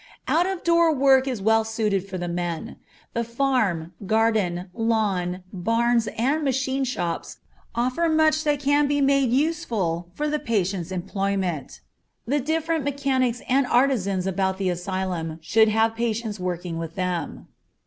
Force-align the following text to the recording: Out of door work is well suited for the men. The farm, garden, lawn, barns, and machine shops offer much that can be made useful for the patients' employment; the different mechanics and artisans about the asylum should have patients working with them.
Out 0.27 0.47
of 0.47 0.63
door 0.63 0.91
work 0.91 1.27
is 1.27 1.43
well 1.43 1.63
suited 1.63 2.09
for 2.09 2.17
the 2.17 2.27
men. 2.27 2.77
The 3.13 3.23
farm, 3.23 3.93
garden, 4.07 4.71
lawn, 4.73 5.43
barns, 5.53 6.07
and 6.17 6.43
machine 6.43 6.85
shops 6.85 7.37
offer 7.75 8.09
much 8.09 8.43
that 8.43 8.59
can 8.59 8.87
be 8.87 8.99
made 8.99 9.29
useful 9.29 10.09
for 10.15 10.27
the 10.27 10.39
patients' 10.39 10.91
employment; 10.91 11.81
the 12.25 12.39
different 12.39 12.83
mechanics 12.83 13.43
and 13.47 13.67
artisans 13.67 14.25
about 14.25 14.57
the 14.57 14.69
asylum 14.71 15.37
should 15.39 15.69
have 15.69 15.93
patients 15.95 16.39
working 16.39 16.79
with 16.79 16.95
them. 16.95 17.47